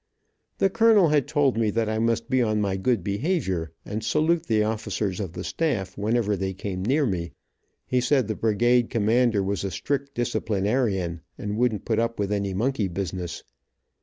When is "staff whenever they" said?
5.43-6.55